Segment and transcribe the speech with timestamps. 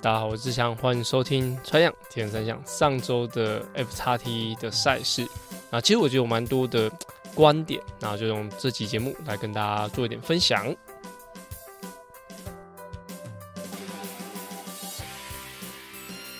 [0.00, 5.26] 大家好，我是志祥，欢迎收听穿样铁人三项上周的 F 叉 T 的赛事。
[5.70, 6.88] 啊，其实我觉得有蛮多的
[7.34, 10.64] 观点，然后就用这期节目来跟大家做一点分享。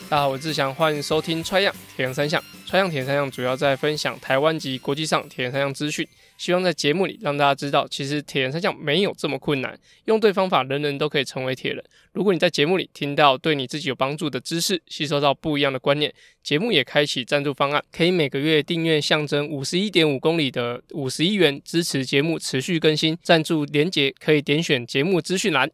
[0.08, 2.40] 大家好，我是志祥，欢迎收听穿样铁人三项。
[2.68, 6.06] 穿样铁人三项主要在分享台湾及国际上铁人三项资讯。
[6.36, 9.74] 希望在节目里让大家知道，其实铁人三项没有这么困难，
[10.04, 11.82] 用对方法，人人都可以成为铁人。
[12.12, 23.16] 如果你在节目里听到对你自己有帮助的知识，吸收到不一样的观念，节目也开启赞助方案，可以每个月订阅象征五十一点五公里的五十一元，支持节目持续更新。
[23.22, 25.70] 赞助连结可以点选节目资讯栏。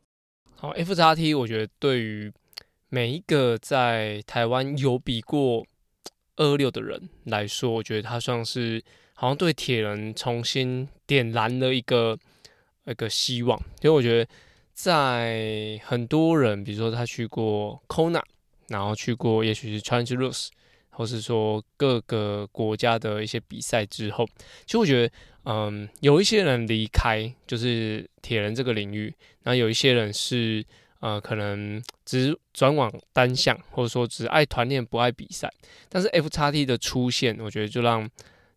[0.54, 2.32] 好，FXT，我觉得对于
[2.88, 5.66] 每一个在台湾有比过
[6.36, 8.82] 二六的人来说，我觉得他算是。
[9.16, 12.18] 好像对铁人重新点燃了一个
[12.84, 14.28] 一个希望，因为我觉得
[14.72, 18.20] 在很多人，比如说他去过 Kona，
[18.66, 20.48] 然后去过也许是 Challenge Roth，
[20.90, 24.26] 或是说各个国家的一些比赛之后，
[24.66, 30.62] 其实我觉得，嗯，有一些人离开就是铁人这个领域，然后有一些人是
[31.04, 35.52] 呃可能只转往单项，或者说只爱团练不爱比赛，
[35.90, 38.08] 但是 FXT 的出现，我觉得就让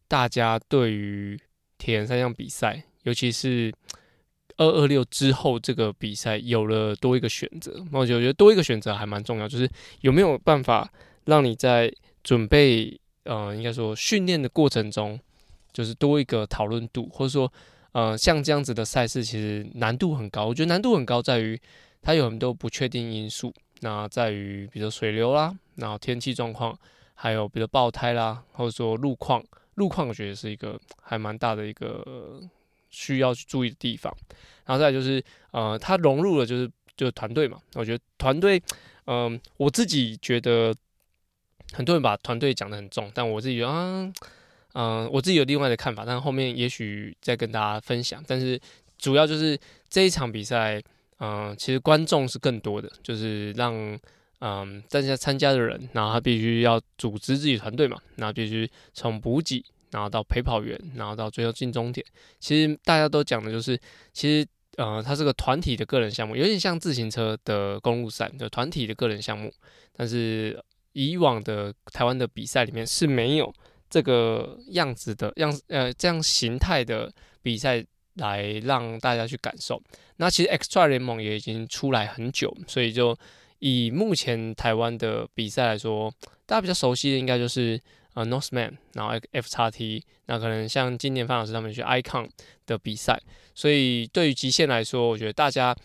[0.07, 1.37] 大家对于
[1.77, 3.73] 铁人三项比赛，尤其是
[4.55, 7.83] 二二六之后这个比赛，有了多一个选择。
[7.91, 10.89] 那我觉得多一个选择还蛮重要，就是有没有办法
[11.25, 15.19] 让你在准备，呃，应该说训练的过程中，
[15.73, 17.51] 就是多一个讨论度，或者说，
[17.91, 20.45] 呃，像这样子的赛事，其实难度很高。
[20.45, 21.59] 我觉得难度很高，在于
[22.01, 23.53] 它有很多不确定因素。
[23.81, 26.77] 那在于，比如水流啦，然后天气状况，
[27.13, 29.43] 还有比如爆胎啦，或者说路况。
[29.75, 32.41] 路况我觉得是一个还蛮大的一个
[32.89, 34.11] 需要去注意的地方，
[34.65, 38.59] 然后再就是呃，它融入了就是就是团队嘛，我觉得团队，
[39.05, 40.73] 嗯、我自己觉得
[41.73, 44.11] 很多人把团队讲得很重，但我自己觉得啊，
[44.73, 48.23] 嗯、我自己有另外的看法，但后面也许再跟大家分享。
[48.25, 48.59] 但是
[48.97, 49.55] 主要就是
[49.87, 50.81] 这一场比赛，
[51.19, 53.99] 嗯、其实观众是更多的，就是让。
[54.39, 62.05] 嗯，大家参加的人，然后他必须要组织自己团队嘛，然后必须从补给，然后到陪跑员，然后到最后进终点。
[62.39, 63.75] 其实大家都讲的就是，
[64.13, 69.51] 其实呃，它是个团体的个人项目，有点像自行车的公路赛，就团体的个人项目。
[69.91, 70.63] 但是
[70.93, 73.51] 以往的台湾的比赛里面是没有
[73.89, 77.11] 这个样子的样，呃，这样形态的
[77.41, 77.83] 比赛
[78.17, 79.81] 来让大家去感受。
[80.17, 83.17] 那其实 Xtra 联盟也已经出来很久，所以就。
[83.59, 86.13] 以目前台湾的比赛来说，
[86.45, 87.81] 大家比较熟悉的应该就是
[88.13, 92.29] 呃 Northman，然后 FXT，那可能像今年范老师他们去 Icon
[92.67, 93.19] 的比赛，
[93.55, 95.75] 所以对于极限来说，我觉得大家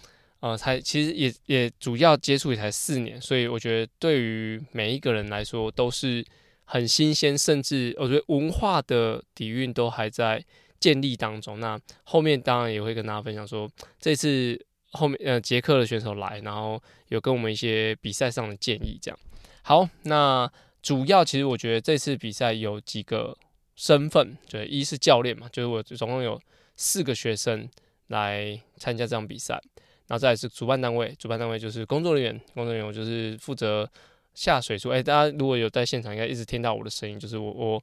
[0.41, 6.23] 呃才其实也也主要接触也才四年，所以我觉得对于每一个人来说都是
[6.67, 10.45] 很新鲜，甚至我觉得文化的底蕴都还在
[10.83, 11.61] 建立当中。
[11.61, 13.71] 那后面当然也会跟大家分享说
[14.01, 14.61] 这次。
[14.95, 16.79] 后面呃，捷克的选手来，然后
[17.09, 19.19] 有跟我们一些比赛上的建议，这样。
[19.63, 20.47] 好，那
[20.83, 23.35] 主要其实我觉得这次比赛有几个
[23.75, 26.39] 身份，对，一是教练嘛，就是我总共有
[26.77, 27.67] 四个学生
[28.09, 29.55] 来参加这场比赛，
[30.09, 33.91] 然后再是主办单位，主办单位就是工作人员，工作人员我就是负责
[34.35, 34.91] 下水处。
[34.91, 37.83] 哎，大家如果有在现场，应该一直听到我的声音，就是我我。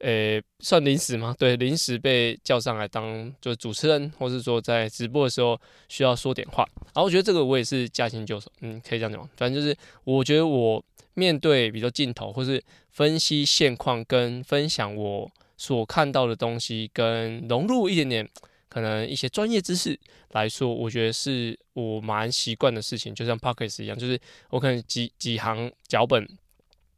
[0.00, 1.34] 呃、欸，算临时吗？
[1.38, 5.58] 对，临时被叫上来当就主持人，或是说在直播的时候
[5.88, 6.68] 需要说点话。
[6.86, 9.26] 然后我觉得这个我也是驾轻就熟，嗯，可以这样讲。
[9.36, 9.74] 反正就是
[10.04, 10.84] 我觉得我
[11.14, 18.28] 面对比如说镜头，或是分析现况跟分享我所看到的东西，跟融入一点点
[18.68, 19.98] 可能一些专业知识
[20.32, 23.14] 来说，我觉得是我蛮习惯的事情。
[23.14, 24.20] 就像 Podcast 一样，就是
[24.50, 26.28] 我可能几几行脚本。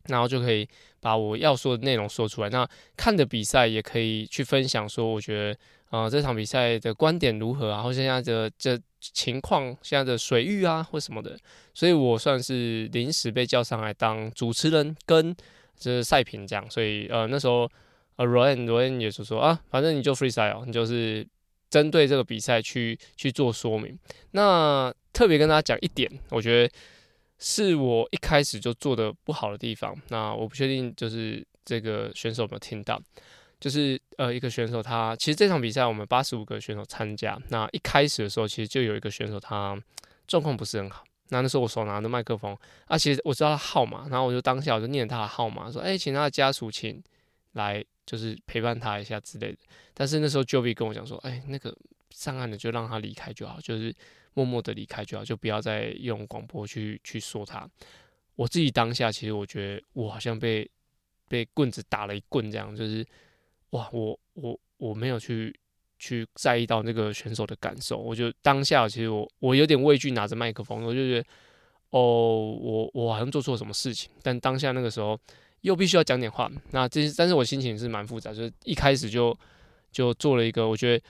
[0.09, 0.69] 然后就可以
[1.01, 2.51] 把我要说的内容说出来。
[2.51, 5.59] 那看的比赛也可以去分享，说我觉得，
[5.91, 11.39] 呃，这场比赛的观点如何啊，或现在的这情况，现在的水域啊，或什么的。
[11.73, 15.35] 所以我算是临时被叫上来当主持人跟
[15.79, 16.71] 这赛评这样。
[16.71, 17.71] 所以呃那时候
[18.17, 21.27] 呃 Ryan Ryan 也是说啊，反正你就 freestyle，你就是
[21.71, 23.97] 针对这个比赛去去做说明。
[24.33, 26.75] 那特别跟大家讲一点，我觉得。
[27.39, 29.95] 是我一开始就做的不好的地方。
[30.09, 33.01] 那我不确定，就是这个选手有没有听到？
[33.61, 37.37] 就是呃，一个选手他其实这场比赛我们八十五个选手参加。
[37.49, 39.77] 那一开始的时候，其实就有一个选手他
[40.27, 41.05] 状况不是很好。
[41.31, 42.57] 那那时候我手拿着麦克风，
[42.87, 47.03] 啊，其实我知道他号码，然后我就当下我就念他的号码，说：“哎、请他的家属请
[47.53, 49.59] 来，就是陪伴他一下之类的。”
[49.93, 51.77] 但是那时候 Jovi 跟我讲说：“哎、那个
[52.11, 53.95] 上岸了就让他离开就好，就是
[54.39, 57.69] 默默的离开就好，就不要再用广播去去说他。
[58.37, 60.71] 我自己当下其实我觉得我好像被
[61.29, 63.05] 被棍子打了一棍这样，就是
[63.71, 65.53] 哇，我我我没有去
[65.99, 71.29] 去在意到那个选手的感受，我就当下其实我我有点畏惧拿着麦克风，我就觉得
[71.91, 75.19] 哦，我我好像做错什么事情，但当下那个时候
[75.63, 79.37] 又必须要讲点话，那这但是我心情是蛮复杂，就是一开始就
[79.91, 81.05] 就做了一个我觉得。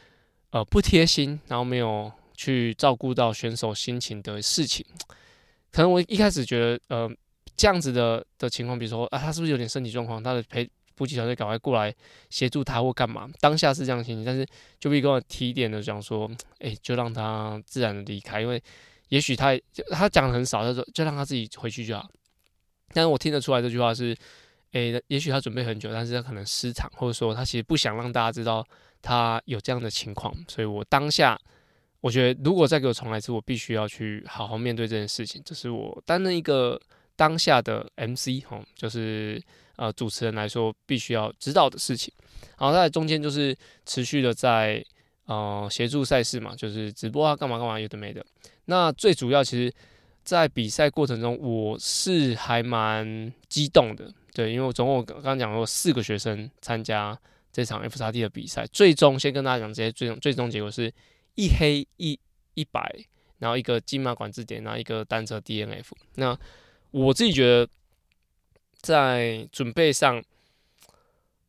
[0.51, 4.87] 呃，不贴心，然后没有去照顾到选手心情的事情，
[5.73, 7.11] 可能我一开始觉得，呃，
[7.57, 10.23] 这样子的的情况，比如说啊，他是不是有点身体状况？
[10.23, 10.65] 他的陪
[10.95, 11.93] 补给团队赶快过来
[12.31, 13.29] 协助他或干嘛？
[13.41, 14.47] 当下是这样心情，但是
[14.79, 16.31] 就比跟我提点的讲说，
[16.61, 18.63] 哎、就让他自然的离开，因为
[19.09, 19.59] 也许他
[19.91, 22.09] 他讲的很少，他说就让他自己回去就好。
[22.93, 24.17] 但是我听得出来这句话是，
[24.71, 28.65] 哎、也许他准备很久，但是他可能失常，或者说他其实不想让大家知道。
[29.01, 31.39] 他有这样的情况，所以我当下
[32.01, 35.43] 我觉得，如果再给我重来一次，我必须要去好好面对这件事情。
[35.45, 36.81] 这是我担任一个
[37.17, 39.43] 当下的 MC 哈，就是
[39.77, 42.13] 呃主持人来说必须要知道的事情。
[42.59, 44.85] 然后在中间就是持续的在
[45.27, 48.25] 呃协助赛事嘛，就是直播啊，干嘛干嘛，有的没的。
[48.67, 49.75] 那最主要其实，
[50.23, 57.19] 在比赛过程中，我是还蛮激动的，对，因为我总共我刚刚讲过四个学生参加。
[57.51, 60.93] 这场 fxd 的比赛，最终先跟大家讲，这些最终最终结果是
[61.39, 62.19] 一黑一
[62.55, 62.83] 一白，
[63.39, 65.87] 然后一个金马管制点，然后一个单车 DNF。
[66.17, 66.37] 那
[66.91, 67.69] 我自己觉得
[68.81, 70.21] 在准备上，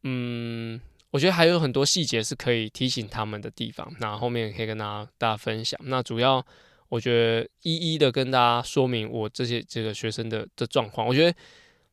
[0.04, 3.92] 嗯，我觉得还有很多细节是可以提醒他们的地方。
[4.00, 5.80] 那后面可以跟大家大家分享。
[5.86, 6.46] 那主要
[6.90, 11.36] 我觉得一一的跟大家说明我这些这个学生的的状况，我觉得。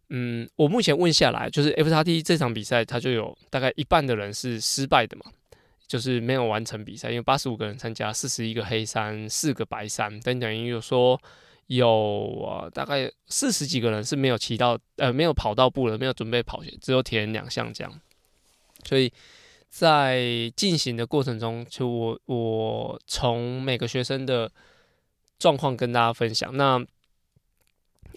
[0.08, 5.24] 嗯，我目前问下来，就是 FXT 这场比赛，他就有大概一半的人是失败的嘛，
[5.86, 11.20] 就是没有完成比赛，因为八十五个人参加，四十一个黑山，四个白山，等等于有说
[11.66, 18.00] 有啊，大概四十几个人是没有骑到，呃，没有跑到步的，没有准备跑，只有铁人两项这样。
[18.84, 19.12] 所以
[19.68, 24.50] 在进行的过程中，就我我从每个学生的
[25.38, 26.84] 状况跟大家分享，那。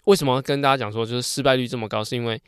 [0.05, 2.03] 为什么跟大家讲说就是失败率这么高？
[2.03, 2.41] 是因为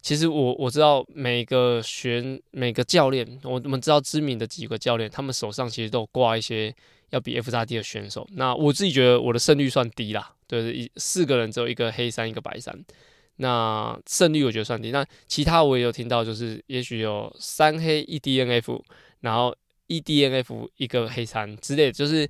[0.00, 6.74] 其实我我知道每个选每个教练，我们知道知名的几个教练，他们手上其实都有挂一些
[7.10, 8.26] 要比 fxd 的选手。
[8.32, 12.84] 那我自己觉得我的胜率算低啦，对，一四个人只有一个黑衫一个白衫，
[13.36, 14.90] 那胜率我觉得算低。
[14.90, 18.82] 那其他我也有听到，就是也许有三黑一 DNF，
[19.20, 19.54] 然后
[19.86, 22.28] 一 DNF 一个黑衫之类的，就是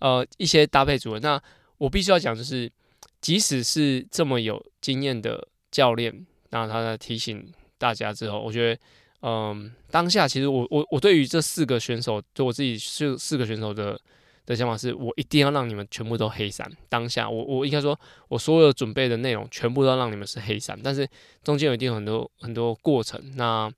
[0.00, 1.20] 呃一些搭配组合。
[1.20, 1.40] 那
[1.78, 2.70] 我必须要讲就是。
[3.18, 6.26] 即使是这么有经验的教练，
[6.56, 8.80] 那他在提醒大家之后，我觉得，
[9.22, 13.98] 嗯，当下其实我我我对于这四个选手，就我自己是四个选手的
[14.46, 16.70] 的想法是，我一定要让你们全部都黑衫。
[16.88, 17.98] 当下我我应该说，
[18.28, 21.06] 我所有准备的内容全部都要让你们是黑衫，但是
[21.42, 23.20] 中间有一定有很多很多过程。
[23.36, 23.70] 那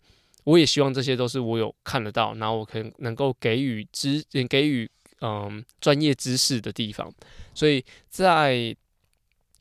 [0.45, 4.91] 我也希望这些都是我有看得到，然后我可能能够给予知给予
[5.21, 7.13] 嗯专业知识的地方。
[7.55, 8.75] 所以在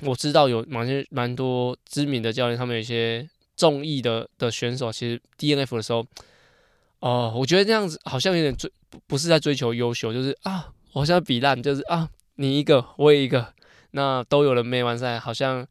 [0.04, 6.06] 我知道有蛮些蛮多知名的教练，他们有一些中意的的选手，其实 DNF 的时候，
[7.00, 8.72] 哦、我觉得这样子好像有点追，
[9.08, 13.54] 不是在追求优秀，就是啊，我好像比烂，就是啊，你一个我也一个，
[13.92, 15.66] 那都有人没完赛，好像，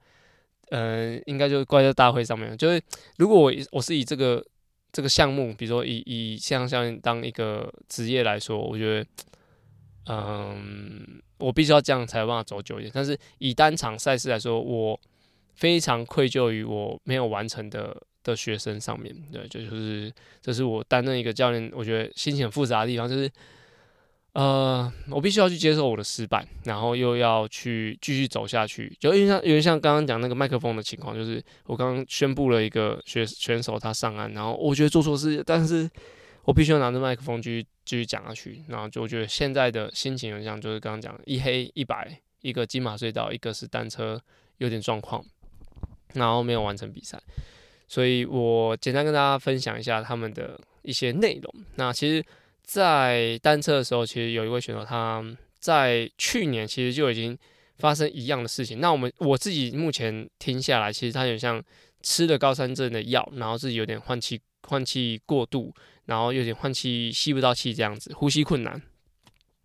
[0.70, 2.56] 嗯、应该就怪在大会上面。
[2.56, 2.82] 就是
[3.18, 4.44] 如果我我是以这个
[4.90, 9.06] 这个项目，比如说以以像像当一个职业来说，我觉得，
[10.08, 11.20] 嗯。
[11.38, 14.98] 我必须要这样才有办法走久一点，但是以单场赛事来说，我
[15.54, 17.94] 非常愧疚于我没有完成的
[18.24, 19.14] 的学生上面。
[19.30, 20.10] 对，就就是
[20.40, 23.30] 这是我担任一个教练，我觉得心情很复杂的地方，就是
[24.32, 28.96] 呃，我必须要去接受我的失败，然后又要去继续走下去。
[28.98, 35.86] 就因为像因为像刚刚讲那个麦克风的情况，就是我刚刚宣布了一个选选手他上岸，然后我觉得做错事，但是。
[36.46, 44.20] 我必须要拿着麦克风继续继续讲下去，然后就我觉得现在的心情很像，就是刚刚讲一黑一白，一个金马隧道，一个是单车
[44.58, 45.24] 有点状况，
[46.14, 47.18] 然后没有完成比赛，
[47.86, 51.54] 所以我简单跟大家分享一下他们的一些内容。
[51.76, 52.24] 那其实，
[52.64, 55.24] 在单车的时候，其实有一位选手，他
[55.60, 57.38] 在去年其实就已经
[57.78, 58.80] 发生一样的事情。
[58.80, 61.62] 那我们我自己目前听下来，其实他有像
[62.02, 65.72] 吃了高山症的药，然后自己有点换气换气过度。
[66.06, 68.80] 然后有点换气，吸不到气，这样子呼吸困难。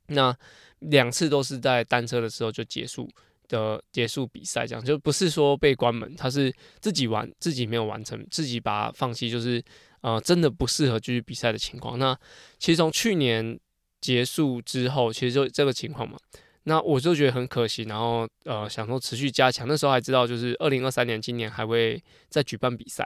[0.07, 0.35] 那
[0.79, 3.09] 两次都是在单车的时候就结束
[3.47, 9.63] 的，结束比赛，这样就不是说被关门，他是自己玩，自己没有完成，自己把它放弃，就是
[10.01, 11.97] 呃真的不适合继续比赛的情况。
[11.97, 12.17] 那
[12.59, 13.57] 其实从去年
[14.01, 16.17] 结束之后，其实就这个情况嘛。
[16.63, 19.67] 那我就觉得很可惜，然后呃想说持续加强。
[19.67, 23.03] 那时候还知道就是二零二三年今年还会再举办比赛，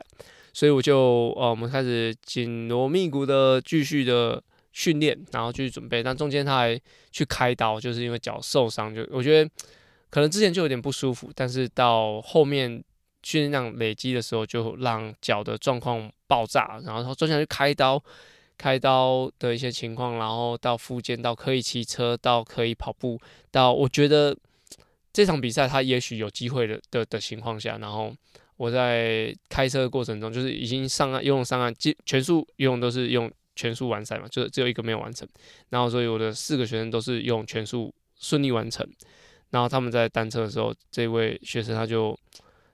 [0.53, 4.43] 所以我就呃我们开始紧锣密鼓的继续的
[4.73, 6.03] 训练，然后继续准备。
[6.03, 6.79] 但中间他还
[7.11, 9.49] 去开刀，就是因为脚受伤，就我觉得
[10.09, 12.83] 可能之前就有点不舒服，但是到后面
[13.23, 18.03] 训练量累积的时候，就让脚的状况爆炸，然后他中间去开刀。
[18.57, 23.19] 开刀的一些情况，然后到复健，到可以骑车，到可以跑步，
[23.51, 24.35] 到我觉得
[25.11, 28.15] 这场比赛他也许有机会的的的情况下，然后
[28.57, 31.73] 我在开车的过程中，就是已经上岸游泳上岸，
[32.05, 35.27] 全速游泳都是用全速完赛嘛，就只有一个没有完成，
[35.69, 38.87] 然后所以我的四个学生都是用全速顺利完成，
[39.49, 42.17] 然后他们在单车的时候，这位学生他就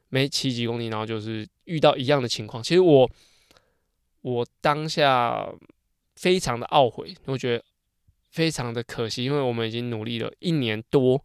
[0.09, 3.09] 没骑几公里，然后就是遇到一样的情况，其实我。
[4.21, 5.51] 我当下
[6.15, 7.63] 非常的懊悔，我觉得
[8.29, 11.23] 非常的可惜，因为我们已经努力了一年多，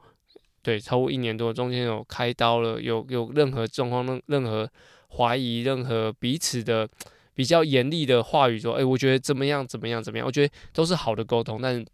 [0.62, 4.70] 对，超过一年多，中间有开刀了，有有任何状况、任任何
[5.08, 6.88] 怀疑、任何彼此的
[7.34, 10.26] 比较严厉的话语说，哎，我觉得怎么样，怎么样，怎么样？
[10.26, 11.86] 我觉得都是好的沟通，但是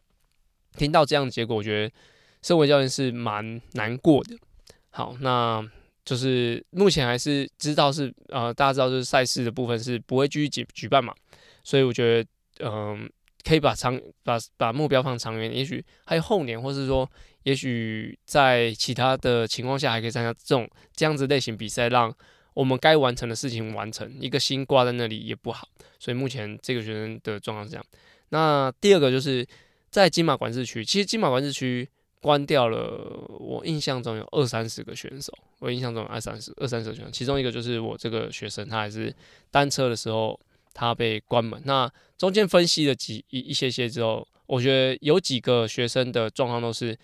[0.77, 1.95] 听到这样的结果，我觉得
[2.43, 4.37] 身为教练是蛮难过的。
[4.91, 5.69] 好，那。
[6.05, 11.15] 就是目前还是知道是呃，大家知道就是赛事的部分是不会继续举举办嘛，
[11.63, 12.29] 所以我觉得
[12.61, 13.09] 嗯、
[13.45, 17.09] 可以把长把把目标放长远，也许还有后年，或是说
[17.45, 22.13] 也许在其他的情况下还可以参加这种这样子类型比赛，让
[22.55, 24.13] 我们该完成的事情完成。
[24.21, 25.69] 一个心挂在那里也不好，
[25.99, 27.85] 所以目前这个学生的状况是这样。
[28.31, 29.47] 那第二个就是
[29.89, 31.89] 在金马管制区，其实金马管制区。
[32.23, 39.13] 关掉了，我印象中有二三十个选手，我印象中有二三十、二三十个选手，其中一个就是我这个学生，他还是
[39.51, 40.39] 单车的时候
[40.73, 41.61] 他被关门。
[41.65, 46.97] 那中间分析了几一一些些之后，我觉得有几个学生的状况都是，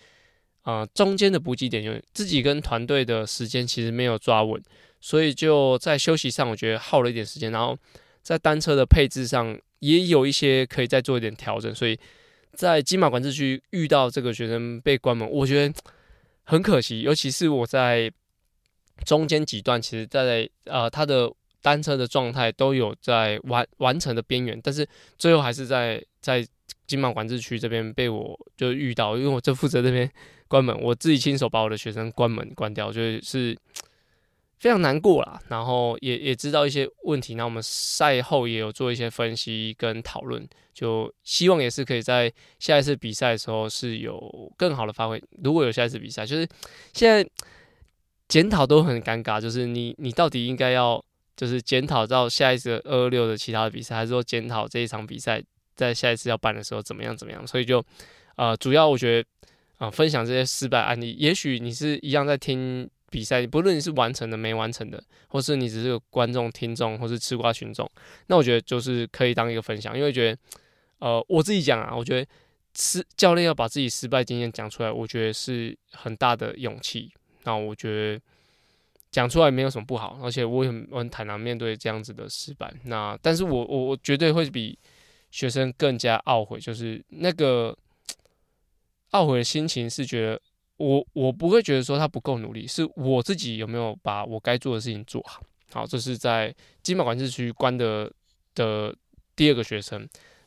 [0.61, 4.63] 啊、中间的补给点有自己跟团队的时间其实没有抓稳，
[5.01, 7.77] 所以就在休息上我觉得耗了一点时间，然后
[8.21, 11.99] 在单车的配置上也有一些可以再做一点调整，所以。
[12.59, 15.73] 在金马管制区遇到这个学生被关门，我觉得
[16.43, 17.03] 很可惜。
[17.03, 18.11] 尤其是我在
[19.05, 24.85] 中间几段，其实在呃他的单车的状态都有在完完成的边缘，但是
[25.17, 26.45] 最后还是在在
[26.85, 30.11] 金马管制区这边被我就遇到，因为我就负责这边
[30.49, 33.57] 关门，我自己亲手把我的学生关门关掉，就是。
[34.59, 45.21] 非常难过啦，然后也也知道一些问题，那我们赛后也有做一些分析跟讨论，就希望也是可以在下一次比赛的时候是有更好的发挥。
[45.41, 46.45] 如果有下一次比赛，就是
[46.93, 47.25] 现在
[48.27, 51.01] 检讨都很尴尬，就是你你到底应该要
[51.37, 55.41] 就是检讨到下一次二二六的其他的比赛，还是说检讨这一场比赛
[55.77, 57.47] 在下一次要办的时候怎么样怎么样？
[57.47, 57.81] 所以就
[58.35, 59.29] 呃，主要我觉得
[59.77, 62.89] 啊、分享这些失败案例，也许你是一样在听。
[63.09, 67.89] 比赛，不论你是完成的、没完成的，或是你只是观众、听众，或是吃瓜群众，
[68.27, 70.39] 那我觉得就是可以当一个分享，因为觉得，
[70.99, 72.29] 呃，我自己讲啊，我觉得
[72.75, 77.11] 失教练要把自己失败经验讲出来，我觉得是很大的勇气。
[77.43, 78.21] 那我觉得
[79.11, 82.73] 讲出来没有什么不好，而且我也很我很坦然面对这样子的失败。
[82.83, 84.77] 那但是我我我绝对会比
[85.31, 87.77] 学生更加懊悔，就是那个
[89.11, 90.41] 懊悔的心情是觉得。
[90.79, 95.41] 我我不会觉得说他不够努力，是我自己有没有把我该做的事情做好。
[95.71, 98.11] 好，这是在金马管制区关的
[98.55, 98.95] 的
[99.35, 99.99] 第二个学生，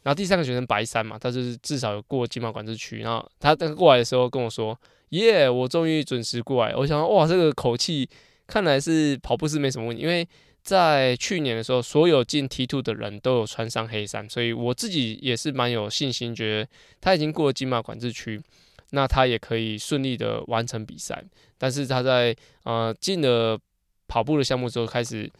[0.02, 2.98] 然后第三个学生白山嘛，他就是至少有过金马管制区。
[3.00, 4.76] 然后他等过来的时候跟我说
[5.10, 8.08] ：“耶，我终于准时过来。”我想说，哇，这个口气
[8.46, 10.26] 看来是跑步是没什么问题，因为
[10.62, 16.68] 在去年的时候，所有进 T2 的人都有穿上黑衫，所以我自己也是蛮有信心，觉得
[17.00, 18.40] 他已经过了金马管制区。
[18.94, 21.24] 那他也可以顺利的完成比赛，
[21.56, 23.58] 但是他在呃进了
[24.06, 25.30] 跑步的项目之后，开始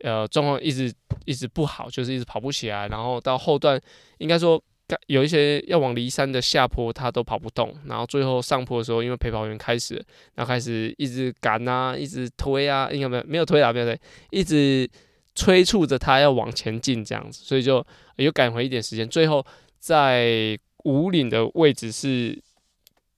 [0.00, 0.90] 呃状况一直
[1.26, 3.78] 一直不好，就是一直跑不起来，然后到后段
[4.16, 4.62] 应该说
[5.08, 9.94] 有一些要往离山的下坡，他都跑不动，然后最后上坡的时候，因为陪跑员开始，
[10.34, 14.00] 然后开始一直赶啊，一直推啊，应该没有没有推啊，没有推，
[14.30, 14.88] 一直
[15.34, 19.44] 催促着他要往前进这样子，所以就又赶回一点时间，最后
[19.78, 22.42] 在五岭的位置是。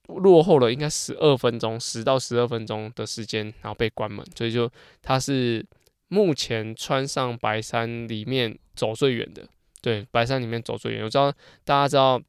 [0.07, 4.69] 落后了应该十二分钟，十到十二分钟的时间，然后被关门，所以就
[5.01, 5.65] 他是
[6.09, 9.47] 目前穿上白衫里面走最远的，
[9.81, 11.03] 对，白衫里面走最远。
[11.03, 11.31] 我知道
[11.63, 12.21] 大家知道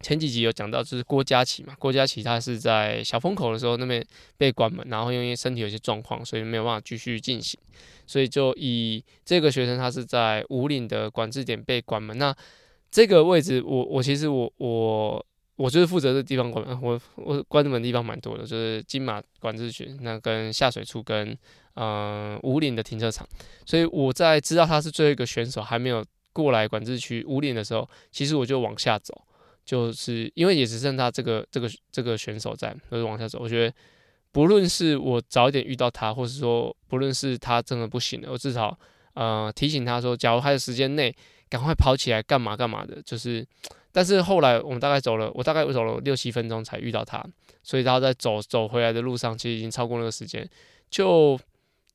[0.00, 4.04] 前几集有讲到，就是郭嘉琪嘛，郭嘉琪他是在小风口的时候那边
[4.36, 7.60] 被关门，然后因为身体有些状况，所以没有办法继续进行，
[8.06, 12.16] 所以就以这个学生他是在武岭的管制点被关门。
[12.18, 12.34] 那
[12.90, 15.26] 这个位置我，我我其实我我。
[15.56, 21.36] 我就是负责这地方管，我我关门的地方蛮多的，就是金马管制区，那跟下水处跟
[21.74, 23.24] 呃五岭的停车场，
[23.64, 29.14] 所以我在知道他是最后一个选手还没有过来管制区五岭的时候，其实我就往下走，
[29.64, 33.38] 就是因为也只剩他这个这个这个选手在，就是往下走。
[33.40, 33.72] 我觉得
[34.32, 38.76] 不论是我早一点遇到他，或是说不论是他真的不行了，我至少
[39.12, 41.14] 呃提醒他说，假如还有时间内
[41.48, 43.46] 赶快跑起来干嘛干嘛的，就是。
[43.96, 47.24] 但是后来我们大概走了，我大概走了六七分钟才遇到他，
[47.62, 50.44] 所以他在走走回来的路上，其实已经超过那个时间。
[50.90, 51.38] 就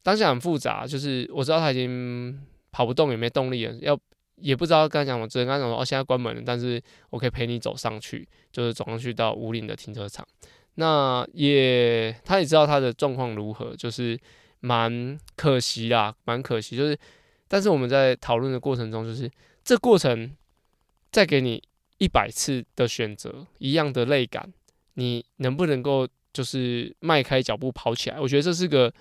[0.02, 2.42] 当下很复杂，就是我知道他已经
[2.72, 4.00] 跑不动，也没动力了，要
[4.38, 10.26] 也不知道刚才讲什么，只能跟他讲说哦，现在关门了，但是我可以陪你走上去，就是走上去到五岭的停车场。
[10.76, 14.18] 那也他也知道他的状况如何，就是
[14.62, 16.78] 蛮可惜啦，蛮可惜。
[16.78, 16.98] 就是
[17.50, 19.30] 但是我们在讨论的过程中，就是
[19.66, 20.32] 这过程
[21.12, 21.62] 再给你。
[22.00, 24.52] 一百次的选择，一样的累感，
[24.96, 28.20] 你能不能够就是迈开脚步跑起来？
[28.20, 28.92] 我觉得这是个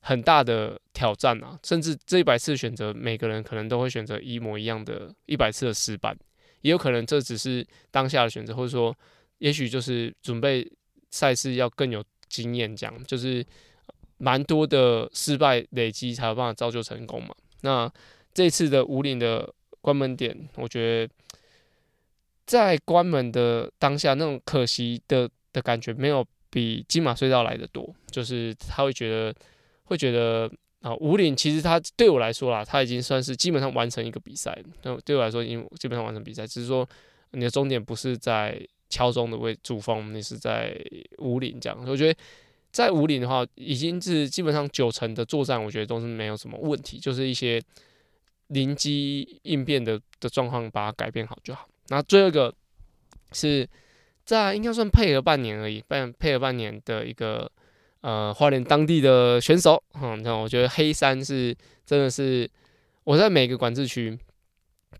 [0.00, 1.58] 很大的挑战啊！
[1.62, 6.14] 甚至这一百次选择，每个人可能都会选择一模一样的一百次的失败，
[6.60, 8.94] 也有可能这只是当下的选择，或者说，
[9.38, 10.70] 也许就是准备
[11.10, 13.44] 赛事要更有经验，这样就是
[14.18, 17.34] 蛮多的失败累积才有办法造就成功嘛。
[17.62, 17.90] 那
[18.34, 21.14] 这次的五岭的关门点，我觉得。
[22.52, 27.94] 在关门的当下，那种可惜的的感觉，没有比金马隧道来的多。
[28.10, 29.34] 就是他会觉得，
[29.84, 30.50] 会觉得
[30.82, 34.54] 啊，五岭其实他对我来说啦，他已经算是基本上完成一个比赛。
[34.82, 36.86] 那对我来说，已经基本上完成比赛，只是说
[37.30, 40.78] 你的终点不是在敲钟的位主峰，你是在
[41.20, 41.84] 五岭这样。
[41.86, 42.18] 我觉得
[42.70, 47.58] 在五岭的话，已经是基本上九成的作战，我觉得都是没有什么问题，就是一些
[48.48, 51.66] 临机应变的的状况，把它改变好就好。
[51.92, 52.54] 那最后一个
[53.32, 53.68] 是
[54.24, 57.50] 在应该算配合半年而已，半配合半年的一个
[58.00, 62.50] 呃花莲当地的选手，嗯，那我觉得黑山是真的是
[63.04, 64.18] 我在每个管制区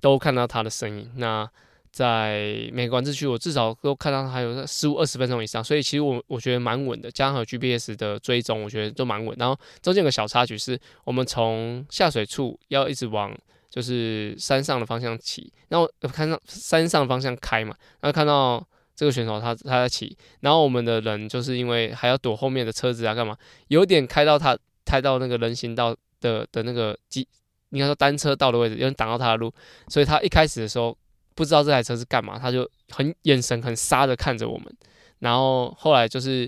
[0.03, 1.11] 都看到他的身影。
[1.17, 1.49] 那
[1.91, 9.35] 在每个管制区，我至少都看到他有十五二十分钟以上，所以其实我我觉得蛮稳的，加上有 GPS 的追踪，我觉得都蛮稳。
[9.39, 13.35] 然后中间有个小插曲是，我们从下水处要一直往。
[13.73, 18.63] 就是山上的方向骑，然后看到山上方向开嘛，然后看到
[18.95, 23.35] 这个选手他他在骑，然后我们的人就是因为还要躲后面的车子啊，干嘛，
[23.69, 24.55] 有点开到他
[24.85, 27.27] 开到那个人行道的的那个机，
[27.71, 29.51] 应该说单车道的位置，有点挡到他的路，
[29.89, 30.95] 所以他一开始的时候
[31.35, 34.77] 不知道这台车是干嘛，他就很眼神很杀的看着我们，
[35.21, 36.47] 然后后来就是。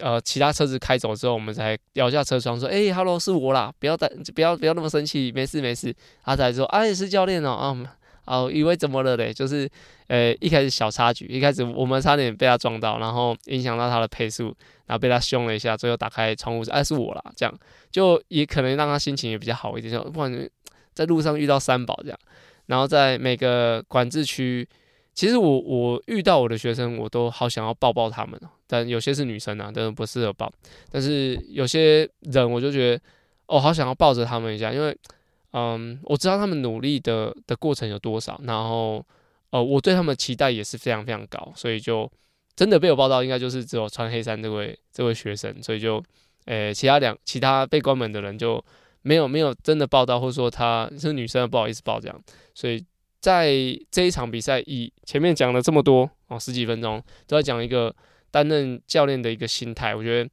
[0.00, 9.32] 呃，其他车子开走之后，我们才摇下车窗说：“哎、欸、哈喽，是我啦，不要带，不要不要那么生气，没事没事。”他才说：“哎、是教练哦，啊，哦，以为怎么了嘞？
[9.32, 9.68] 就是，
[10.06, 14.54] 呃，一开始小插曲，一开始我们差点被他撞到，然后影响到他的配速，
[14.86, 17.58] 然后被他凶了一下，最后打开窗户说：‘哎，是我啦。’这样
[17.90, 20.50] 就也可能让他心情也比较好一点，就不管
[20.94, 22.18] 在路上遇到三宝这样，
[22.66, 24.68] 然后在每个管制区。”
[25.18, 30.48] 其实我我遇到我的学生，我都好想要抱抱他们哦，但有些是女生啊，但是不适合抱。
[30.92, 33.02] 但是有些人，我就觉得，
[33.46, 34.96] 哦，好想要抱着他们一下，因为，
[35.54, 39.04] 嗯，我知道他们努力的的过程有多少，然后，
[39.50, 42.08] 呃，我对他们期待也是非常非常高，所以就
[42.54, 46.00] 真的被我抱到，应该就是只有穿黑衫这位这位学生，所以就，
[46.44, 48.64] 诶，其他两其他被关门的人就
[49.02, 52.22] 没有没有真的抱到，或者说他是女生，不好意思抱这样，
[52.54, 52.80] 所以。
[53.28, 53.52] 在
[53.90, 57.94] 这一场比赛，以前面讲了这么多哦，十几分钟都在讲一个
[58.30, 59.94] 担任教练的一个心态。
[59.94, 60.30] 我觉得，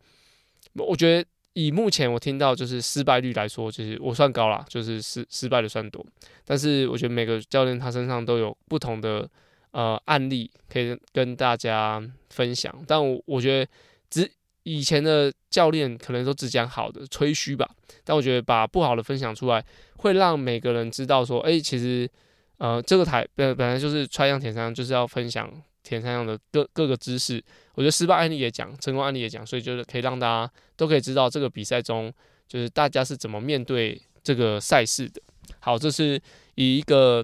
[0.81, 6.05] 我觉得以目前我听到就是失败率来说，就是我算高啦，就是失失败的算多。
[6.45, 9.29] 但是我觉得每个教练他身上都有不同的
[9.71, 12.73] 呃案例可以跟大家分享。
[12.87, 13.69] 但我我觉得
[14.09, 14.31] 只
[14.63, 17.69] 以前的教练可能都只讲好的吹嘘吧。
[18.05, 19.61] 但我觉得把不好的分享出来，
[19.97, 22.09] 会让每个人知道说，哎、其实。
[22.57, 25.51] 呃，这个台本本来就是穿向田三，就是要分享
[25.83, 27.43] 田三项的各各个知识。
[27.73, 32.13] 我觉得失败案例也讲，成功案例也讲，所以就是可以让大家都可以知道这个比赛中，
[32.47, 35.21] 就是大家是怎么面对这个赛事的。
[35.59, 36.17] 好，这是
[36.55, 37.21] 以一个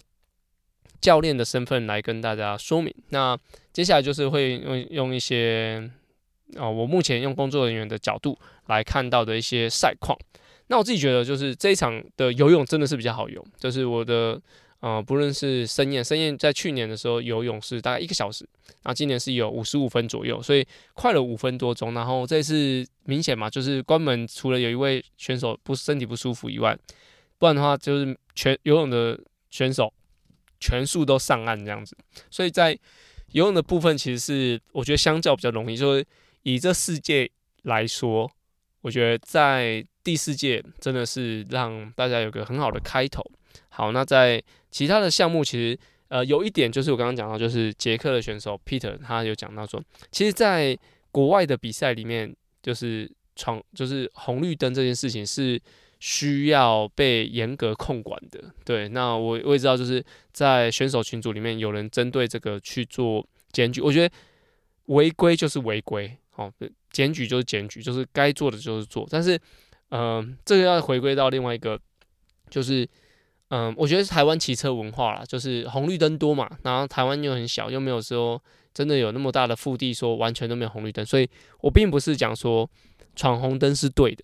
[0.99, 2.93] 教练的身份来跟大家说明。
[3.09, 3.37] 那
[3.71, 5.89] 接下来就是会用用一些
[6.57, 10.19] 啊、我目前用工作人员的角度来看到的一些赛况。
[10.67, 14.37] 那我自己觉得，就是这一场的游泳真的是比较好游，就是我的。
[14.81, 18.43] 呃，不论是申燕，申燕在去年的时候游泳是大概一个小时，
[18.81, 21.93] 然后今年是有五十五分左右，所以快了五分多钟。
[21.93, 26.75] 然后这次明显嘛，就是关门除了有一位选手不身体不舒服以外，
[27.37, 29.19] 不然的话就是全游泳的
[29.51, 29.93] 选手
[30.59, 31.95] 全数都上岸这样子。
[32.31, 32.71] 所以在
[33.33, 36.03] 游泳的部分其实是我觉得相较比较容易，就是
[36.41, 37.29] 以这世界
[37.61, 38.31] 来说，
[38.81, 43.23] 我觉得在第四届真的是让大家有个很好的开头。
[43.69, 45.77] 好，那在其他的项目，其实
[46.09, 50.77] 呃有一点就是我刚刚讲到，就是捷克的选手 Peter 他有讲到说，其实在
[51.11, 55.59] 国外的比赛里面，就是闯就是红绿灯这件事情是
[55.99, 58.43] 需要被严格控管的。
[58.63, 64.15] 对，那我我也知道，就是在选手群组里面有人针对这个去做检举，我觉得
[64.85, 66.51] 违规就是违规，好，
[66.91, 69.07] 检举就是检举，就是该做的就是做。
[69.09, 69.39] 但是，
[69.89, 71.79] 嗯、这个要回归到另外一个，
[72.49, 72.87] 就是。
[73.53, 78.41] 嗯，我觉得台湾骑车文化啦，就是红绿灯多嘛，然后台湾又很小，又没有说
[78.73, 82.69] 真的有那么大的腹地，说完全都没有红绿灯，所以我并不是讲说
[83.13, 84.23] 闯红灯是对的，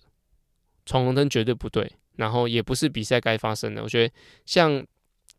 [0.86, 3.82] 闯红灯绝对不对，然后也不是比赛该发生的。
[3.82, 4.14] 我觉得
[4.46, 4.82] 像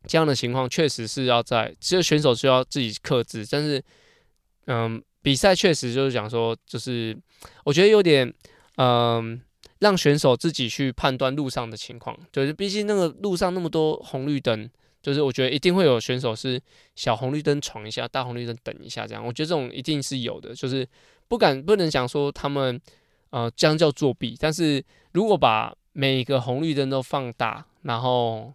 [0.06, 3.84] 这样的情况，确实是要在只有选手需要自己克制，但是
[4.68, 7.18] 嗯，比赛确实就是讲说，就是
[7.64, 8.32] 我觉得有点
[8.76, 9.42] 嗯。
[9.80, 14.70] 让选手自己去判断路上的情况，就是毕竟那个路上那么多红绿灯，
[15.02, 16.62] 就是我觉得一定会有选手是
[16.96, 19.26] 小红绿灯闯一下，大红绿灯等一下这样。
[19.26, 20.86] 我觉得这种一定是有的，就是
[21.28, 22.80] 不敢不能讲说他们
[23.30, 28.54] 呃将叫作弊，但是如果把每一个红绿灯都放大，然后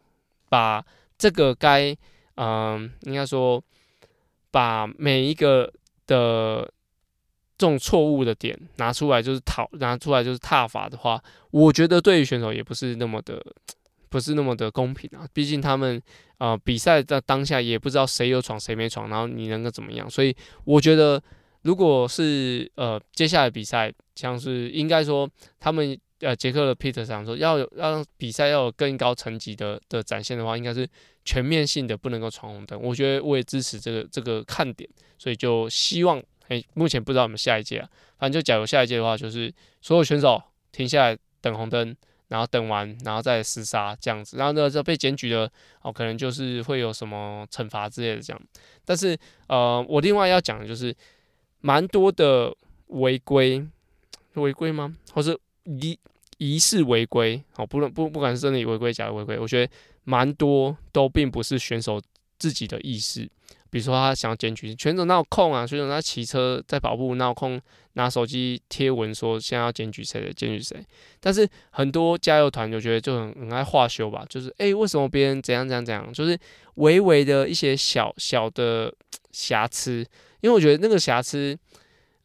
[0.51, 0.85] 把
[1.17, 1.97] 这个该
[2.35, 3.63] 嗯、呃、应该说
[4.51, 5.73] 把每一个
[6.07, 6.71] 的。
[7.57, 13.40] 这种错误的点拿出来就是讨，拿出来就是踏法的话，我觉得对于选手也不是那么的，
[14.11, 15.25] 不是那么的公平啊。
[15.33, 16.03] 毕竟他们
[16.38, 20.11] 呃比赛的当下也不知道谁有闯谁没闯，然后你能够怎么样？
[20.11, 21.23] 所以我觉得，
[21.62, 30.88] 如果是呃接下来比赛，像是应该说他们呃杰克的 Peter 想说要有让比赛要有更高层级的的展现的话，应该是
[31.25, 32.81] 全面性的不能够闯红灯。
[32.83, 36.21] 我觉得我也支持这个这个看点，所以就希望。
[36.48, 41.96] 哎，目前不知道我们下一届啊，反正就假如下一届的话，就是所有选手停下来等红灯，
[42.28, 45.50] 然后等完，然后再厮杀这样子，然后呢，这被检举的
[45.83, 48.42] 哦，可能就是会有什么惩罚之类的这样。
[48.85, 50.94] 但是呃，我另外要讲的就是，
[51.61, 52.54] 蛮多的
[52.88, 53.66] 违规，
[54.35, 54.94] 违规吗？
[55.12, 55.98] 或是疑
[56.38, 57.42] 疑似违规？
[57.57, 59.72] 哦，不论不不管是真的违规假的违规，我觉得
[60.04, 62.02] 蛮多都并不是选手
[62.38, 63.30] 自己的意识。
[63.75, 65.67] 比如说他想要检举，选手哪有空啊？
[65.67, 67.61] 选手他骑车在跑步，哪有空
[67.95, 70.77] 拿手机贴文说现在要检举谁的，检举谁？
[71.19, 76.13] 但是很多加油团，就觉得就很很爱化修吧，就是哎、欸，为什么别人怎样怎样怎样？
[76.13, 76.39] 就是
[76.77, 78.95] 微微的一些小小的
[79.33, 80.07] 瑕疵，
[80.41, 81.59] 因为我觉得那个瑕疵，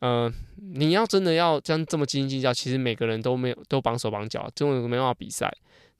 [0.01, 5.51] 嗯、呃，你要真的要这样这么斤斤计较，其实每个人都没有都绑手绑脚，真的没办法比赛。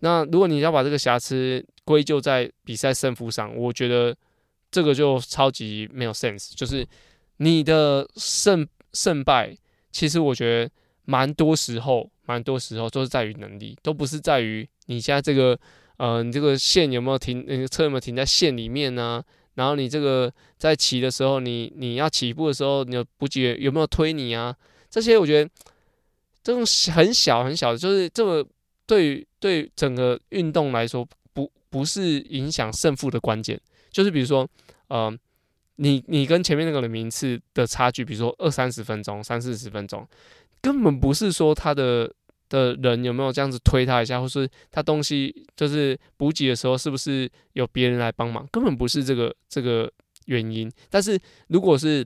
[0.01, 4.15] 那如果你要把这个瑕疵归咎在比赛胜负上，我觉得。
[4.71, 6.87] 这个就超级没有 sense，就是
[7.37, 9.55] 你的胜胜败，
[9.91, 10.71] 其实我觉得
[11.05, 15.59] 蛮多时候，蛮多时候都是在于能力，都不是在于你现在这个，
[15.97, 19.23] 呃，你这个线有没有停，那个车有没有停在线里面呢？
[19.55, 24.55] 然后你这个在骑的时候，你你要起步的时候，你有补给有没有推你啊？
[24.89, 25.49] 这些我觉得
[26.41, 28.47] 这种很小很小的，就是这个
[28.85, 33.59] 对对整个运动来说，不不是影响胜负的关键。
[33.91, 34.47] 就是比如说，
[34.87, 35.11] 呃，
[35.77, 40.07] 你你跟前面那个人名次的差距，比如说二三十分钟、三四十分钟，
[40.61, 42.11] 根本不是说他的
[42.49, 49.91] 的人有没有这样子推他一下，或是他东西就是补给的时候是不是有别人来帮忙，根本不是这个这个
[50.25, 50.71] 原因。
[50.89, 52.05] 但是如果是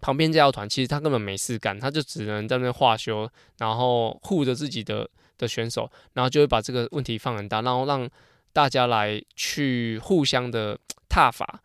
[0.00, 8.08] 旁边加油团，其实他根本没事干，他就只能在那边话休，然后护着自己的的选手，然后就会把这个问题放很大，然后让。
[8.52, 11.62] 大家来去互相的 踏伐，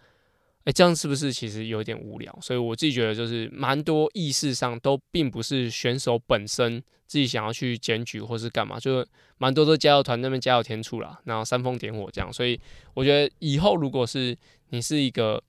[0.63, 2.37] 哎，这样是不是其实有点无聊？
[2.41, 9.05] 所以我自己觉得，就是蛮多意识上都并不是选手本身自己想要去检举或是干嘛，就
[9.37, 12.31] 蛮多都加油团那边加油添醋啦，然后煽风点火这样。
[12.31, 12.59] 所以
[12.93, 14.37] 我觉得以后如果是
[14.69, 15.43] 你是一个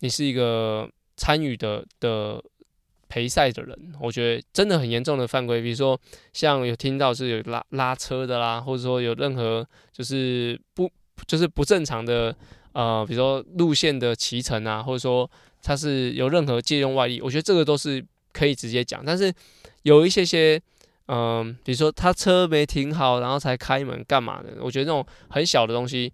[0.00, 2.42] 你是一个参与的的。
[3.14, 5.96] 陪赛的人，我觉得真的很严重的犯规，比如说
[6.32, 10.90] 像有听到是有拉拉车的啦，或者说有任何就是不
[11.24, 12.34] 就是不正常的
[12.72, 15.30] 呃，比如说路线的骑乘啊，或者说
[15.62, 19.00] 他是有任何借用外力，我觉得这个都是可以直接讲。
[19.06, 19.32] 但是
[19.82, 20.60] 有一些些
[21.06, 26.12] 嗯、比如说他车没停好，然后才开门干嘛的，我觉得这种很小的东西。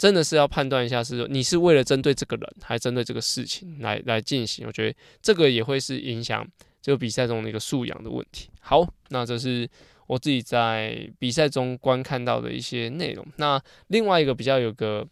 [0.00, 4.66] 真的是要判断一下，是说你是为了针对这个人，还针对这个事情来来进行？
[4.66, 6.42] 我觉得这个也会是影响
[6.80, 8.48] 这个比赛中的一个素养的问题。
[8.62, 9.68] 好，那这是
[10.06, 13.22] 我自己在比赛中观看到的一些内容。
[13.36, 15.06] 那另外一个比较有个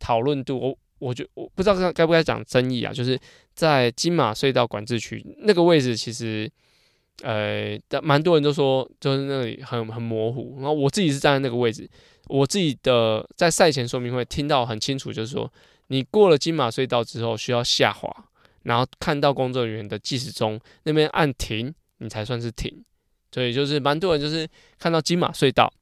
[0.00, 3.16] 讨论度，我我就我不知道该该不该讲争议啊，就是
[3.54, 6.50] 在金马隧道管制区那个位置，其实
[7.22, 10.54] 呃，但蛮多人都说就是那里很很模糊。
[10.56, 11.88] 然后我自己是站在那个位置，
[12.28, 15.52] 我自己的在赛前说明会听到很清楚，就是说
[15.88, 18.10] 你过了金马隧道之后需要下滑，
[18.62, 22.84] 然后看到工作人员的计时钟那边按停，你才算是停。
[23.30, 24.48] 所以就是蛮多人就是
[24.78, 25.72] 看到金马隧道，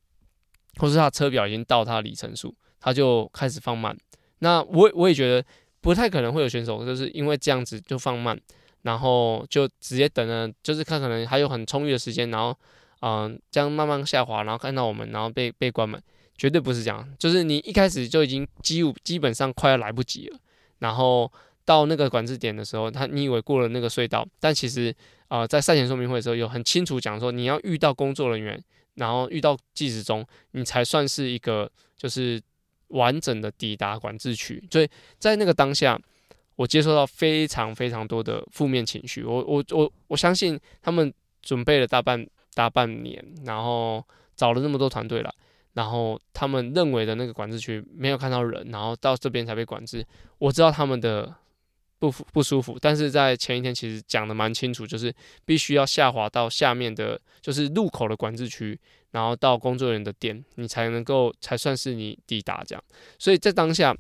[0.77, 3.97] 或是他车表已经到他里程数，他就开始放慢。
[4.38, 5.45] 那我我也觉得
[5.81, 8.40] 不太可能会有选手就是因为这样子就放慢，
[8.83, 12.57] 然后就直接等了，就是他可能还有很充裕的时间，然后
[13.01, 16.03] 嗯这样慢慢下滑，然后看到我们，然后被被关门，
[16.37, 17.09] 绝对不是这样。
[17.19, 20.38] 就是你一开始就已经几乎基本上快要来不及了，
[20.79, 21.31] 然后
[21.64, 24.95] 到那个管制点的时候，他你以为过了那个隧道，但其实。
[25.31, 28.61] 呃，在赛前说明会的时候，有很清楚讲说，你要遇到工作人员，
[28.95, 32.43] 然后遇到计时钟，你才算是一个就是
[32.88, 34.61] 完整的抵达管制区。
[34.73, 34.88] 所以
[35.21, 35.97] 在那个当下，
[36.61, 39.25] 我接收到非常非常多的负面情绪。
[39.25, 44.05] 我我我我相信他们准备了大半大半年，然后
[44.37, 45.35] 找了那么多团队来，
[45.73, 50.05] 然后他们认为的那个管制区没有看到人，然后到这边才被管制。
[50.37, 51.35] 我知道他们的。
[52.01, 62.83] 不不舒服，但是在前一天其实讲得蛮清楚，就是必须要下滑到下面的，就是入口的管制区，然后到工作人员的点，你才能够才算是你抵达这样。
[63.18, 63.94] 所以在当下，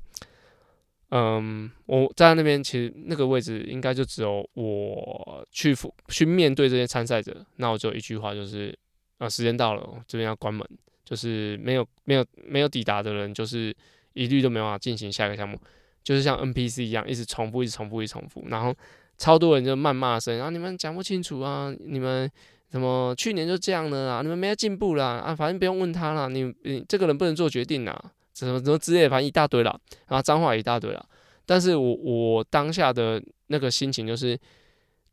[1.10, 5.74] 嗯，我在那边其实那个位置应该就只有我去
[6.08, 8.76] 去面对这些参赛者，那我就一句话就是
[9.18, 10.64] 啊，时间到了，这边要关门，
[11.04, 13.74] 就是没有没有没有抵达的人，就是
[14.12, 15.58] 一律都没办法进行下一个项目。
[16.02, 18.74] 就是像 NPC 一样，一直重复，一直重复，一直重复，然后
[19.18, 22.28] 超多人就谩骂声，然后你们讲不清楚啊，你们
[22.70, 28.12] 什么去年就这样了啊，你们没有进步啦啊，反正不用问他了，你你这个人不能做决定啊，
[28.46, 31.06] 什么什么之类的，反正一大堆了，然后脏话一大堆了。
[31.46, 34.38] 但是我我当下的那个心情就是，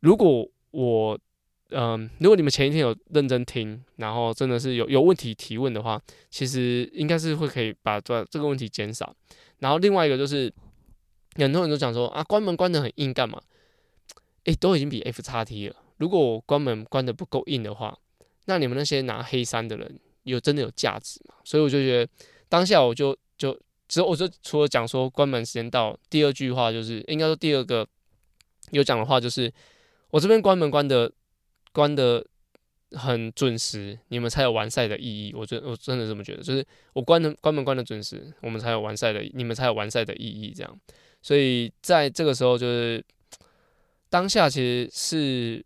[0.00, 1.18] 如果我
[1.70, 9.14] 嗯、如果你们前一天有认真听，然后真的是有有问题提问的话，其实应该是会可以把这这个问题减少。
[9.58, 10.52] 然后另外一个就是。
[11.36, 13.40] 很多人都讲说啊，关门关得很硬干嘛？
[14.46, 15.76] 诶、都已经比 F 叉 T 了。
[15.98, 17.96] 如果我关门关得不够硬的话，
[18.46, 21.36] 那你们那些拿黑衫的人有真的有价值吗？
[21.44, 22.12] 所以我就觉得
[22.48, 27.86] 当下我就就只我就除了讲说关门时间到，第二句话就是应该说第二个
[28.70, 29.52] 有讲的话就是
[30.10, 31.10] 我这边关门关的
[31.72, 32.26] 关的
[32.92, 35.34] 很准时，你们才有完赛的意义。
[35.34, 40.80] 我觉得我真的这么觉得，就是我关门关门关的准时，我们才有完赛的，你们才有完赛的意义这样。
[41.20, 43.04] 所以在这个时候，就是
[44.08, 45.64] 当下其实是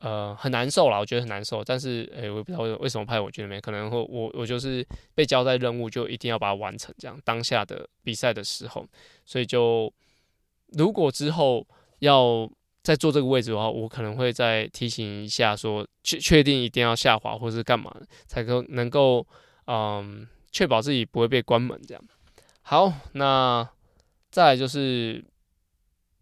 [0.00, 1.62] 呃很难受啦，我觉得很难受。
[1.64, 7.18] 但是诶、欸，我也不知道为什么派我去那边，可能会我我就是被交代任务，就一定要把它完成这样。
[7.24, 8.86] 当下的比赛的时候，
[9.24, 9.92] 所以就
[10.68, 11.66] 如果之后
[12.00, 12.50] 要
[12.82, 17.94] 再坐这个位置的话，我可能会再提醒一下说，确确定一定要下滑或是干嘛，
[18.26, 19.26] 才能能够
[19.66, 22.02] 嗯确保自己不会被关门这样。
[22.62, 23.68] 好，那。
[24.30, 25.24] 再来就是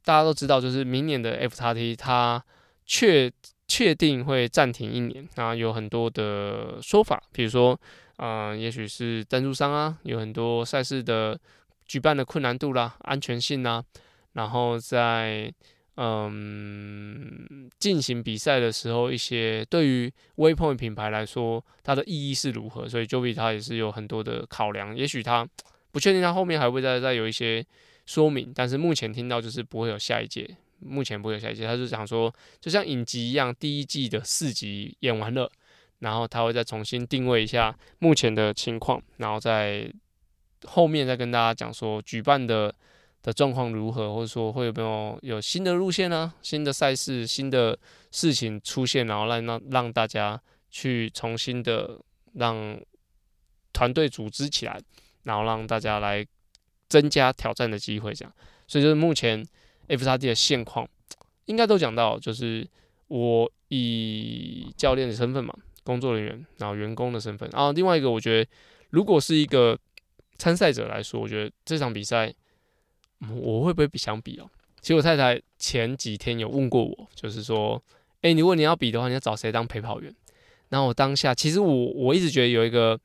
[0.05, 2.43] 大家都知道，就是明年的 FXT 它
[2.87, 3.31] 确
[3.69, 7.79] 确定会暂停一年，然后有很多的说法，比如说，
[8.19, 11.39] 嗯、也许是赞助商啊，有很多赛事的
[11.87, 13.83] 举办的困难度啦、安全性啦，
[14.33, 15.53] 然后在
[15.97, 25.47] 嗯进行比赛的时候，一些对于 Waypoint 品牌来说，它的意义是如何，所以 Joby 它也是有很多的考量，也许它
[25.91, 27.65] 不确定，它后面还会再再有一些。
[28.09, 30.49] 说明，但是目前听到就是不会有下一届，
[30.81, 31.65] 目前不会有下一季。
[31.65, 35.51] 他就想说，就像影集一样，第一季的四集演完了，
[35.99, 39.93] 然后他会再重新定位一下目前的情况，然后在
[40.65, 42.75] 后面再跟大家讲说举办的
[43.23, 47.79] 的状况如何，或者说会有没有有新的路线呢、新的赛事、新的
[48.11, 51.99] 事情出现，然后让让让大家去重新的
[52.35, 52.81] 让
[53.73, 54.81] 团队组织起来，
[55.23, 56.27] 然后让大家来。
[56.89, 58.33] 增加挑战的机会，这样，
[58.69, 59.45] 所以就是目前
[59.89, 60.89] f x d 的现况，
[61.47, 62.67] 应该都讲到，就是
[63.09, 68.51] 我以教练的身份嘛，工作人员，然后员工的身份，然后另外一个，我觉得
[68.91, 69.79] 如果是一个
[70.39, 72.33] 参赛者来说，我觉得这场比赛，
[73.31, 74.49] 我会不会比想比哦？
[74.81, 77.83] 其实我太太前几天有问过我，就是说，
[78.23, 80.15] 诶，如果你要比的话，你要找谁当陪跑员？
[80.69, 82.99] 然后我当下，其实我我一直觉得有一个，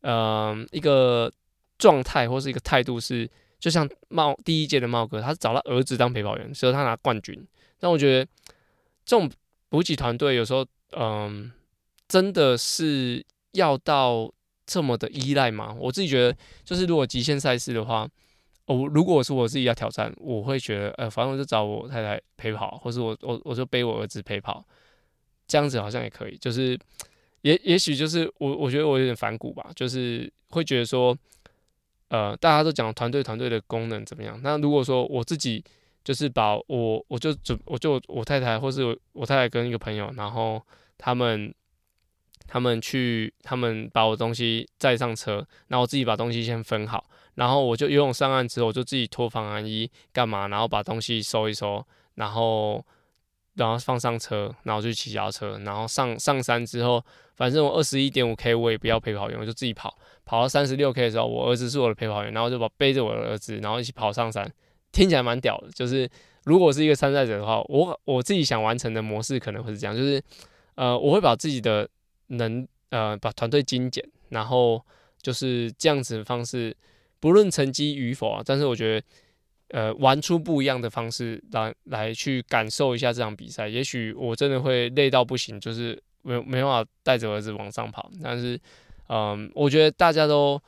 [0.00, 1.32] 嗯、呃，一个。
[1.78, 3.28] 状态或是一个态度是，
[3.62, 7.46] 就像茂第一届的茂哥，他找他儿子当陪跑员，所以他拿冠军。
[7.78, 8.28] 但我觉得
[9.04, 9.30] 这种
[9.68, 11.52] 补给团队有时候，嗯，
[12.08, 14.28] 真的是要到
[14.66, 15.76] 这么的依赖吗？
[15.78, 18.08] 我自己觉得，就是如果极限赛事的话，
[18.66, 24.66] 我如果是我自己要挑战，我会觉得，呃，反正我就找我太太陪跑，或是我我我就背我儿子陪跑，
[25.46, 26.36] 这样子好像也可以。
[26.36, 26.76] 就是
[27.42, 31.16] 也也许就是我我觉得我有点反骨吧，就是会觉得说，
[32.12, 34.38] 呃，大家都讲团队团队的功能怎么样？
[34.42, 35.64] 那如果说我自己
[36.04, 40.62] 就是把我我就准我就我太太或是我，太太跟一个朋友，然后
[40.98, 41.54] 他们。
[42.44, 47.02] 他们去，他们把我东西载上车，然后我自己把东西先分好，
[47.36, 51.82] 然后我就游泳上岸之后，我就自己脱防寒衣干嘛，然后把东西收一收，
[52.16, 52.84] 然后
[53.54, 57.04] 然后放上车，然后就骑脚车，然后上上山之后，
[57.36, 64.50] 反正我二十一点五 K 我也不要陪跑员，我就自己跑，跑到三十六 K 的时候，我儿子是我的陪跑员，然后就把背着我的儿子，然后一起跑上山，
[64.92, 65.68] 听起来蛮屌的。
[65.70, 66.08] 就是
[66.44, 70.22] 如果是一个参赛者的话，我我自己想完成的模式可能会是这样，就是
[70.74, 71.88] 呃，我会把自己的。
[72.28, 74.82] 能呃把团队精简，然后
[75.20, 76.74] 就是这样子的方式，
[77.20, 79.06] 不论成绩与否啊，但是我觉得
[79.72, 83.66] 呃玩出不一样的方式来来去感受一下这场比赛。
[83.66, 88.56] 也许我真的会累到不行，就是没没办法带着儿子往上跑，但是
[89.08, 90.62] 嗯、我觉得大家都。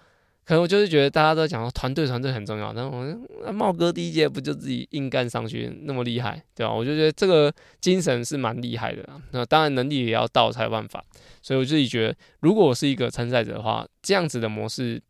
[0.47, 2.99] 可能我就是觉得大家都讲团队团队很重要，然后
[3.47, 6.71] 我茂哥第一届不就自己硬干上去那么厉害，对吧？
[6.71, 9.09] 我就觉得这个精神是蛮厉害的。
[9.31, 11.03] 那当然能力也要到才有办法。
[11.41, 15.01] 所以我自己觉得，如果我是一个参赛者的话，这样子的模式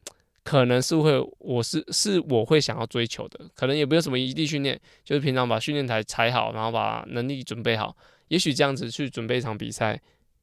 [0.45, 3.41] 可能是会，我是是我会想要追求的。
[3.57, 7.97] 可能也不用什么异地训练，就是平常把训练台踩好，然后把能力准备好，
[8.29, 9.99] 也许这样子去准备一场比赛，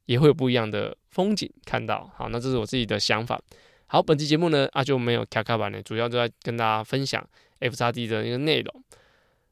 [0.08, 2.12] 也会有不一样的风景看到。
[2.18, 3.40] 好，那这是我自己的想法。
[3.86, 7.24] 好，本期节目呢，啊就没有卡卡版的，主要就在跟大家分享
[7.60, 8.84] FXD 的一个内容。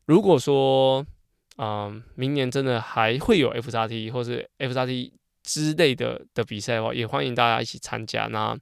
[0.06, 1.06] 如果说，
[1.58, 5.12] 嗯、明年真的还会有 FXD 或是 FXD
[5.44, 8.28] 之类的的比赛的话，也欢迎大家一起参加。
[8.28, 8.58] 那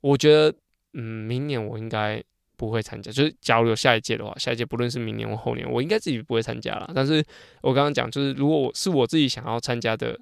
[0.00, 0.54] 我觉得，
[0.94, 2.22] 嗯，明年我应该
[2.56, 6.90] 不会参加，就是假如有下一届的话，下一届不论是明年或后年，我应该自己不会参加了。
[6.94, 7.24] 但是
[7.62, 10.18] 我刚刚讲，就是如果我是我自己想要参加的。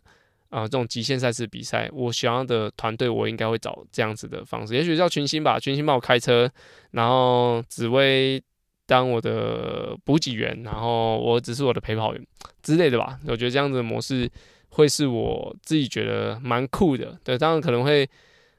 [0.49, 6.49] 啊、这种极限赛事比赛，我想要的团队，我应该会找这样子的方式，也许叫群星吧，群星帮我开车，
[6.93, 8.41] 然后紫薇
[8.87, 12.27] 当我的补给员，然后我只是我的陪跑员
[12.63, 13.19] 之类的吧。
[13.27, 14.31] 我觉得这样子的模式
[14.69, 17.19] 会是我自己觉得蛮酷的。
[17.25, 18.09] 对，当然可能会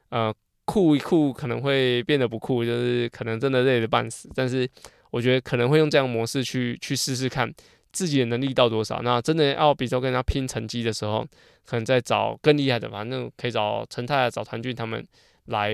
[0.09, 0.31] 呃
[0.67, 4.29] 酷一酷，可能会变得不酷，就是可能真的累得半死。
[4.35, 4.69] 但是
[5.09, 7.51] 我觉得可能会用这样的模式去去试试看。
[7.93, 9.01] 自己的能力到多少？
[9.01, 11.25] 那真的要比较跟人家拼成绩的时候，
[11.65, 15.03] 可能再找更厉害的，反正可以找陈太、找团俊他们
[15.45, 15.71] 来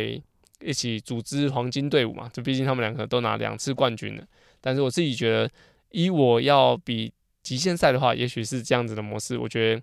[0.61, 2.29] 一起组织黄金队伍嘛。
[2.31, 4.23] 就毕竟他们两个都拿两次冠军了。
[4.61, 5.49] 但是我自己觉得，
[5.89, 9.81] 以我要比极限赛的话，也许是这样子的模式，我觉得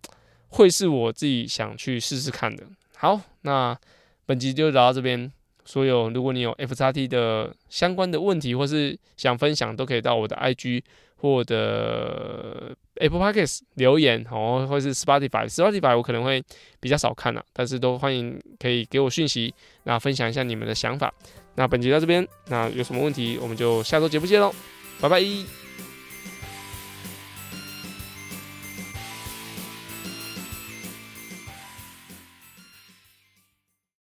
[0.48, 2.64] 会是我自己想去试试看的。
[2.96, 3.76] 好，那
[4.30, 5.28] 本集就聊到这边。
[5.64, 10.84] 所有如果你有 FXT 的相关的问题，或是想分享，都可以到我的 IG。
[11.16, 16.42] 或者 Apple Podcast 留言哦，或是 Spotify，Spotify 我可能会
[16.78, 19.52] 比较少看了，但是都欢迎可以给我讯息，
[19.84, 21.12] 那分享一下你们的想法。
[21.56, 24.54] 那本集到这边，那有什么问题我们就下周节目见喽，
[25.00, 25.59] 拜拜。